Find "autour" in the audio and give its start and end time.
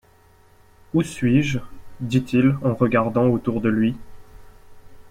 3.27-3.61